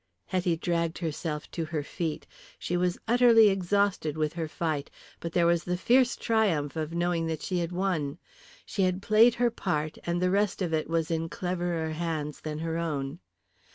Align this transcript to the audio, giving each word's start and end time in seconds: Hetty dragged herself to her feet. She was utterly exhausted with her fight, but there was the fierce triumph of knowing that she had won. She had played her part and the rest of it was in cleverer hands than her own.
Hetty 0.25 0.57
dragged 0.57 0.97
herself 0.97 1.51
to 1.51 1.63
her 1.65 1.83
feet. 1.83 2.25
She 2.57 2.75
was 2.75 2.97
utterly 3.07 3.49
exhausted 3.49 4.17
with 4.17 4.33
her 4.33 4.47
fight, 4.47 4.89
but 5.19 5.31
there 5.31 5.45
was 5.45 5.63
the 5.63 5.77
fierce 5.77 6.15
triumph 6.15 6.75
of 6.75 6.91
knowing 6.95 7.27
that 7.27 7.43
she 7.43 7.59
had 7.59 7.71
won. 7.71 8.17
She 8.65 8.81
had 8.81 9.03
played 9.03 9.35
her 9.35 9.51
part 9.51 9.99
and 10.03 10.19
the 10.19 10.31
rest 10.31 10.59
of 10.59 10.73
it 10.73 10.89
was 10.89 11.11
in 11.11 11.29
cleverer 11.29 11.91
hands 11.91 12.41
than 12.41 12.57
her 12.57 12.79
own. 12.79 13.19